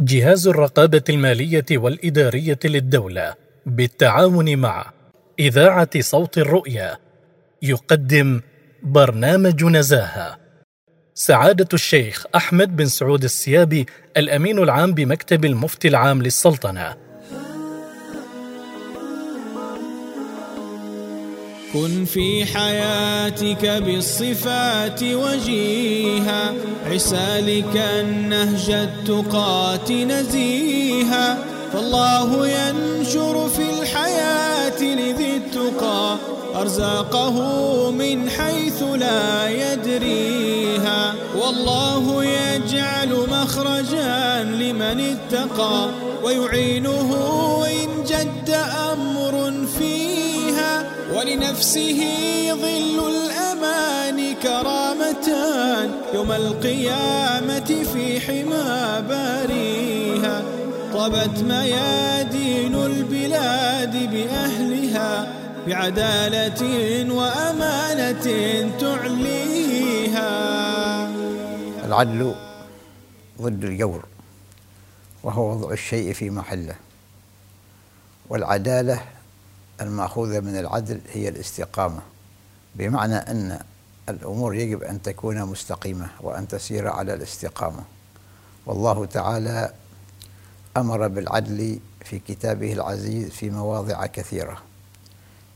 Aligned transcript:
جهاز 0.00 0.48
الرقابة 0.48 1.02
المالية 1.08 1.64
والإدارية 1.72 2.58
للدولة 2.64 3.34
بالتعاون 3.66 4.58
مع 4.58 4.92
إذاعة 5.38 6.00
صوت 6.00 6.38
الرؤيا 6.38 6.98
يقدم 7.62 8.40
برنامج 8.82 9.64
نزاهة. 9.64 10.38
سعادة 11.14 11.68
الشيخ 11.74 12.26
أحمد 12.34 12.76
بن 12.76 12.86
سعود 12.86 13.24
السيابي 13.24 13.86
الأمين 14.16 14.58
العام 14.58 14.94
بمكتب 14.94 15.44
المفتي 15.44 15.88
العام 15.88 16.22
للسلطنة. 16.22 16.96
كن 21.76 22.04
في 22.04 22.44
حياتك 22.44 23.66
بالصفات 23.66 25.02
وجيها. 25.02 26.54
عسالك 26.86 27.76
النهج 27.76 28.70
التقات 28.70 29.92
نزيها. 29.92 31.38
فالله 31.72 32.48
ينشر 32.48 33.48
في 33.48 33.82
الحياة 33.82 34.82
لذي 34.82 35.36
التقى. 35.36 36.16
أرزاقه 36.54 37.90
من 37.90 38.30
حيث 38.30 38.82
لا 38.82 39.48
يدريها. 39.48 41.14
والله 41.42 42.24
يجعل 42.24 43.26
مخرجا 43.30 44.42
لمن 44.44 45.16
اتقى. 45.16 45.88
ويعينه 46.24 47.35
ولنفسه 51.56 52.00
ظل 52.54 53.08
الأمان 53.08 54.34
كرامتان 54.34 55.90
يوم 56.14 56.32
القيامة 56.32 57.84
في 57.92 58.20
حمى 58.20 59.02
باريها 59.08 60.42
طبت 60.92 61.38
ميادين 61.38 62.74
البلاد 62.74 64.10
بأهلها 64.12 65.32
بعدالة 65.66 66.62
وأمانة 67.14 68.26
تعليها. 68.80 70.30
العدل 71.84 72.34
ضد 73.42 73.64
الجور 73.64 74.04
وهو 75.22 75.50
وضع 75.50 75.72
الشيء 75.72 76.12
في 76.12 76.30
محله 76.30 76.74
والعدالة 78.28 79.15
المأخوذة 79.80 80.40
من 80.40 80.58
العدل 80.58 81.00
هي 81.12 81.28
الاستقامة 81.28 82.00
بمعنى 82.74 83.16
أن 83.16 83.60
الأمور 84.08 84.54
يجب 84.54 84.82
أن 84.82 85.02
تكون 85.02 85.42
مستقيمة 85.44 86.08
وأن 86.20 86.48
تسير 86.48 86.88
على 86.88 87.14
الاستقامة. 87.14 87.84
والله 88.66 89.06
تعالى 89.06 89.72
أمر 90.76 91.08
بالعدل 91.08 91.78
في 92.04 92.18
كتابه 92.18 92.72
العزيز 92.72 93.30
في 93.30 93.50
مواضع 93.50 94.06
كثيرة 94.06 94.58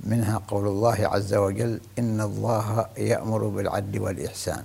منها 0.00 0.42
قول 0.48 0.66
الله 0.66 0.96
عز 1.08 1.34
وجل 1.34 1.80
إن 1.98 2.20
الله 2.20 2.86
يأمر 2.96 3.46
بالعدل 3.46 4.00
والإحسان. 4.00 4.64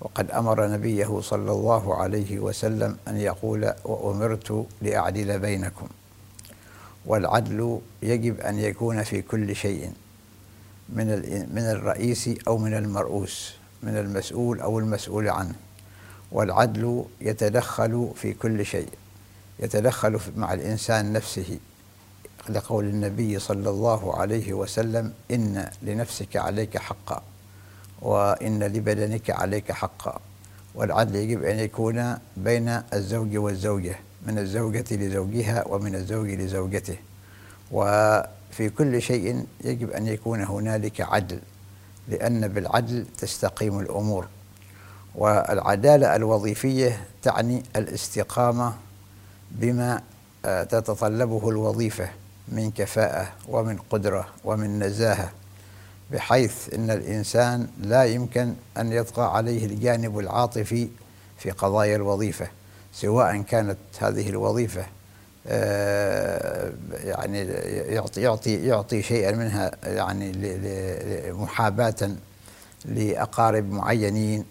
وقد 0.00 0.30
أمر 0.30 0.68
نبيه 0.68 1.20
صلى 1.20 1.52
الله 1.52 1.94
عليه 1.94 2.38
وسلم 2.38 2.96
أن 3.08 3.16
يقول 3.16 3.72
وأمرت 3.84 4.66
لأعدل 4.82 5.38
بينكم. 5.38 5.88
والعدل 7.06 7.80
يجب 8.02 8.40
أن 8.40 8.58
يكون 8.58 9.02
في 9.02 9.22
كل 9.22 9.56
شيء 9.56 9.92
من 10.88 11.06
من 11.54 11.62
الرئيس 11.62 12.30
أو 12.48 12.58
من 12.58 12.74
المرؤوس 12.74 13.54
من 13.82 13.96
المسؤول 13.96 14.60
أو 14.60 14.78
المسؤول 14.78 15.28
عنه. 15.28 15.54
والعدل 16.32 17.04
يتدخل 17.20 18.10
في 18.16 18.32
كل 18.32 18.66
شيء 18.66 18.88
يتدخل 19.60 20.20
مع 20.36 20.52
الإنسان 20.54 21.12
نفسه. 21.12 21.58
لقول 22.48 22.84
النبي 22.84 23.38
صلى 23.38 23.70
الله 23.70 24.16
عليه 24.20 24.52
وسلم 24.52 25.12
إن 25.30 25.70
لنفسك 25.82 26.36
عليك 26.36 26.78
حقا 26.78 27.22
وإن 28.02 28.62
لبدنك 28.62 29.30
عليك 29.30 29.72
حقا. 29.72 30.20
والعدل 30.74 31.16
يجب 31.16 31.42
أن 31.42 31.58
يكون 31.58 32.18
بين 32.36 32.68
الزوج 32.92 33.36
والزوجة. 33.36 33.98
من 34.26 34.38
الزوجة 34.38 34.84
لزوجها 34.90 35.68
ومن 35.68 35.94
الزوج 35.94 36.30
لزوجته. 36.30 36.96
وفي 37.72 38.68
كل 38.78 39.02
شيء 39.02 39.46
يجب 39.64 39.90
أن 39.90 40.06
يكون 40.06 40.42
هنالك 40.42 41.00
عدل 41.00 41.40
لأن 42.08 42.48
بالعدل 42.48 43.06
تستقيم 43.18 43.78
الأمور. 43.78 44.26
والعدالة 45.14 46.16
الوظيفية 46.16 47.06
تعني 47.22 47.62
الاستقامة 47.76 48.74
بما 49.50 50.02
تتطلبه 50.42 51.48
الوظيفة 51.48 52.08
من 52.48 52.70
كفاءة 52.70 53.32
ومن 53.48 53.78
قدرة 53.90 54.26
ومن 54.44 54.78
نزاهة 54.78 55.30
بحيث 56.12 56.74
إن 56.74 56.90
الإنسان 56.90 57.68
لا 57.80 58.04
يمكن 58.04 58.54
أن 58.76 58.92
يطغى 58.92 59.24
عليه 59.24 59.66
الجانب 59.66 60.18
العاطفي 60.18 60.88
في 61.38 61.50
قضايا 61.50 61.96
الوظيفة. 61.96 62.48
سواء 62.94 63.42
كانت 63.42 63.78
هذه 63.98 64.28
الوظيفة 64.28 64.86
يعني 67.04 67.38
يعطي 67.94 68.20
يعطي 68.20 68.54
يعطي 68.66 69.02
شيئا 69.02 69.32
منها 69.32 69.70
يعني 69.84 70.32
محاباة 71.32 72.10
لأقارب 72.84 73.72
معينين 73.72 74.44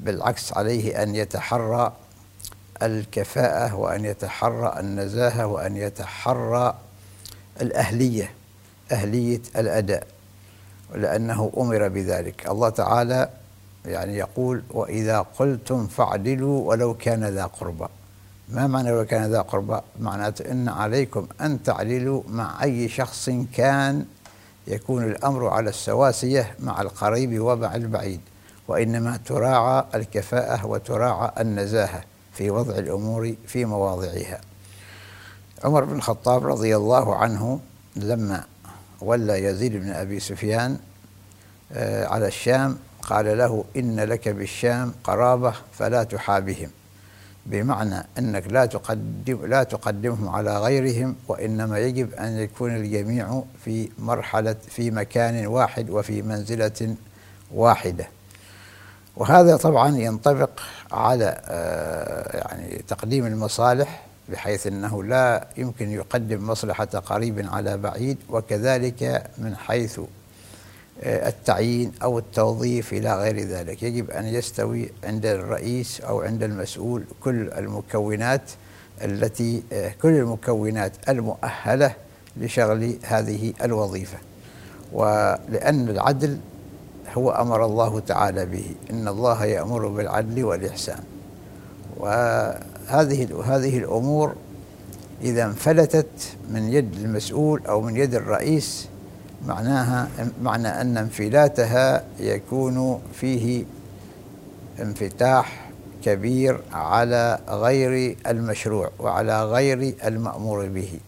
بالعكس 0.00 0.52
عليه 0.52 1.02
أن 1.02 1.14
يتحرى 1.14 1.92
الكفاءة 2.82 3.74
وأن 3.74 4.04
يتحرى 4.04 4.80
النزاهة 4.80 5.46
وأن 5.46 5.76
يتحرى 5.76 6.74
الأهلية 7.60 8.30
أهلية 8.92 9.40
الأداء 9.56 10.06
لأنه 10.94 11.52
أمر 11.56 11.88
بذلك. 11.88 12.48
الله 12.48 12.68
تعالى 12.68 13.28
يعني 13.86 14.16
يقول 14.16 14.62
وإذا 14.70 15.20
قلتم 15.38 15.86
فاعدلوا 15.86 16.68
ولو 16.68 16.94
كان 16.94 17.24
ذا 17.24 17.44
قربى. 17.44 17.86
ما 18.48 18.66
معنى 18.66 18.92
ولو 18.92 19.04
كان 19.04 19.30
ذا 19.30 19.40
قربى؟ 19.40 19.80
معناته 20.00 20.50
إن 20.50 20.68
عليكم 20.68 21.26
أن 21.40 21.62
تعدلوا 21.62 22.22
مع 22.28 22.62
أي 22.62 22.88
شخص 22.88 23.30
كان 23.54 24.04
يكون 24.66 25.04
الأمر 25.04 25.48
على 25.48 25.70
السواسية 25.70 26.54
مع 26.60 26.82
القريب 26.82 27.40
ومع 27.40 27.74
البعيد 27.74 28.20
وإنما 28.68 29.16
تراعى 29.26 29.84
الكفاءة 29.94 30.66
وتراعى 30.66 31.30
النزاهة 31.40 32.02
في 32.32 32.50
وضع 32.50 32.74
الأمور 32.74 33.34
في 33.46 33.64
مواضعها. 33.64 34.40
عمر 35.64 35.84
بن 35.84 35.96
الخطاب 35.96 36.46
رضي 36.46 36.76
الله 36.76 37.16
عنه 37.16 37.60
لما 37.96 38.44
ولى 39.00 39.44
يزيد 39.44 39.76
بن 39.76 39.90
أبي 39.90 40.20
سفيان 40.20 40.78
على 41.86 42.26
الشام 42.26 42.78
قال 43.06 43.38
له 43.38 43.64
إن 43.76 44.00
لك 44.00 44.28
بالشام 44.28 44.92
قرابة 45.04 45.54
فلا 45.72 46.02
تحابهم 46.04 46.70
بمعنى 47.46 48.06
أنك 48.18 48.52
لا 48.52 48.66
تقدم 48.66 49.46
لا 49.46 49.62
تقدمهم 49.62 50.28
على 50.28 50.58
غيرهم 50.58 51.16
وإنما 51.28 51.78
يجب 51.78 52.14
أن 52.14 52.38
يكون 52.38 52.76
الجميع 52.76 53.42
في 53.64 53.88
مرحله 53.98 54.56
في 54.68 54.90
مكان 54.90 55.46
واحد 55.46 55.90
وفي 55.90 56.22
منزلة 56.22 56.94
واحدة. 57.54 58.06
وهذا 59.16 59.56
طبعا 59.56 59.96
ينطبق 59.96 60.50
على 60.92 61.40
يعني 62.34 62.82
تقديم 62.88 63.26
المصالح 63.26 64.02
بحيث 64.28 64.66
إنه 64.66 65.04
لا 65.04 65.46
يمكن 65.56 65.90
يقدم 65.90 66.46
مصلحة 66.46 66.84
قريب 66.84 67.48
على 67.52 67.76
بعيد 67.76 68.18
وكذلك 68.28 69.30
من 69.38 69.56
حيث 69.56 70.00
التعيين 71.02 71.92
أو 72.02 72.18
التوظيف 72.18 72.92
إلى 72.92 73.18
غير 73.18 73.38
ذلك. 73.48 73.82
يجب 73.82 74.10
أن 74.10 74.26
يستوي 74.26 74.90
عند 75.04 75.26
الرئيس 75.26 76.00
أو 76.00 76.20
عند 76.20 76.42
المسؤول 76.42 77.04
كل 77.20 77.48
المكونات 77.48 78.50
التي 79.04 79.62
كل 80.02 80.08
المكونات 80.08 80.92
المؤهلة 81.08 81.94
لشغل 82.36 82.96
هذه 83.02 83.52
الوظيفة. 83.64 84.18
ولأن 84.92 85.88
العدل 85.88 86.38
هو 87.14 87.30
أمر 87.30 87.64
الله 87.64 88.00
تعالى 88.00 88.46
به. 88.46 88.74
إن 88.90 89.08
الله 89.08 89.44
يأمر 89.44 89.88
بالعدل 89.88 90.44
والإحسان. 90.44 91.00
وهذه 91.96 93.42
هذه 93.44 93.78
الأمور 93.78 94.34
إذا 95.22 95.44
انفلتت 95.44 96.36
من 96.50 96.72
يد 96.72 96.94
المسؤول 96.94 97.66
أو 97.66 97.80
من 97.80 97.96
يد 97.96 98.14
الرئيس 98.14 98.88
معناها 99.46 100.08
معنى 100.42 100.68
أن 100.68 100.96
انفلاتها 100.96 102.04
يكون 102.20 103.02
فيه 103.14 103.64
انفتاح 104.80 105.70
كبير 106.04 106.60
على 106.72 107.38
غير 107.48 108.16
المشروع 108.26 108.90
وعلى 108.98 109.44
غير 109.44 109.94
المأمور 110.04 110.66
به. 110.66 111.00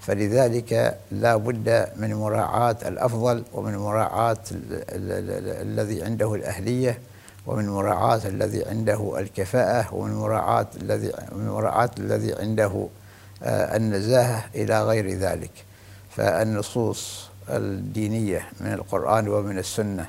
فلذلك 0.00 0.98
لا 1.12 1.36
بد 1.36 1.88
من 1.96 2.14
مراعاة 2.14 2.76
الأفضل 2.86 3.44
ومن 3.52 3.76
مراعاة 3.76 4.36
الذي 5.62 6.02
عنده 6.02 6.34
الأهلية 6.34 6.98
ومن 7.46 7.68
مراعاة 7.68 8.20
الذي 8.24 8.64
عنده 8.64 9.18
الكفاءة 9.18 9.94
ومن 9.94 10.14
مراعاة 10.14 10.66
الذي 10.82 11.12
من 11.32 11.48
مراعاة 11.48 11.90
الذي 11.98 12.34
عنده 12.34 12.88
آه، 13.42 13.76
النزاهة 13.76 14.44
إلى 14.54 14.84
غير 14.84 15.10
ذلك. 15.18 15.50
فالنصوص 16.10 17.31
الدينية 17.48 18.48
من 18.60 18.72
القرآن 18.72 19.28
ومن 19.28 19.58
السنة 19.58 20.06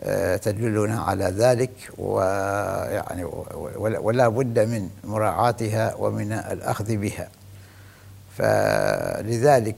آه، 0.00 0.36
تدلنا 0.36 1.00
على 1.00 1.24
ذلك 1.24 1.70
ويعني 1.98 3.24
ولا 3.78 4.28
بد 4.28 4.58
من 4.58 4.88
مراعاتها 5.04 5.94
ومن 5.94 6.32
الأخذ 6.32 6.96
بها. 6.96 7.28
فلذلك 8.38 9.76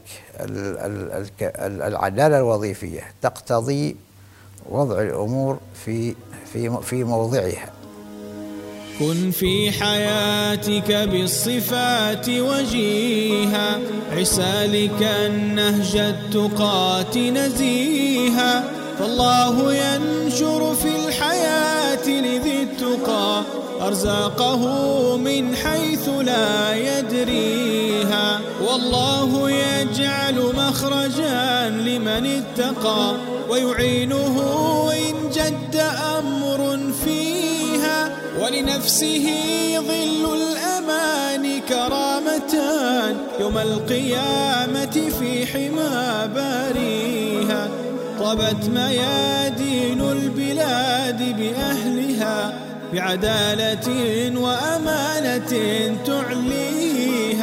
العدالة 1.60 2.38
الوظيفية 2.38 3.00
تقتضي 3.22 3.96
وضع 4.70 5.02
الأمور 5.02 5.58
في 5.84 6.14
في 6.52 6.82
في 6.82 7.04
موضعها. 7.04 7.72
كن 8.98 9.30
في 9.30 9.70
حياتك 9.70 10.92
بالصفات 10.92 12.28
وجيها. 12.28 13.67
عسالك 14.18 15.02
النهج 15.02 15.96
التقات 15.96 17.16
نزيها. 17.18 18.64
فالله 18.98 19.74
ينشر 19.74 20.74
في 20.74 20.90
الحياة 21.06 22.08
لذي 22.08 22.62
التقى 22.62 23.42
أرزاقه 23.80 24.62
من 25.16 25.56
حيث 25.56 26.08
لا 26.08 26.76
يدريها. 26.76 28.40
والله 28.68 29.50
يجعل 29.50 30.36
مخرجا 30.56 31.68
لمن 31.68 32.24
اتقى 32.26 33.16
ويعينه 33.50 34.36
إن 34.92 35.17
ولنفسه 38.48 39.26
ظل 39.78 40.36
الأمان 40.42 41.60
كرامتان 41.68 43.16
يوم 43.40 43.58
القيامة 43.58 45.10
في 45.20 45.46
حمى 45.46 46.28
باريها 46.34 47.68
طبت 48.20 48.68
ميادين 48.74 50.00
البلاد 50.00 51.36
بأهلها 51.38 52.52
بعدالة 52.92 53.88
وأمانة 54.40 55.52
تعلي 56.06 57.34